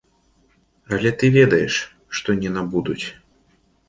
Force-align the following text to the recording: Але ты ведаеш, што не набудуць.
Але 0.95 1.11
ты 1.19 1.29
ведаеш, 1.35 1.75
што 2.21 2.29
не 2.39 2.49
набудуць. 2.57 3.07